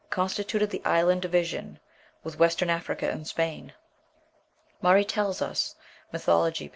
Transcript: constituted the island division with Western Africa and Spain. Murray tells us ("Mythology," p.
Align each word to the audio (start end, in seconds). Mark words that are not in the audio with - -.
constituted 0.09 0.71
the 0.71 0.81
island 0.83 1.21
division 1.21 1.77
with 2.23 2.39
Western 2.39 2.71
Africa 2.71 3.07
and 3.11 3.27
Spain. 3.27 3.71
Murray 4.81 5.05
tells 5.05 5.43
us 5.43 5.75
("Mythology," 6.11 6.69
p. 6.69 6.69